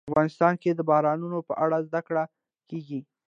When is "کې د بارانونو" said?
0.61-1.39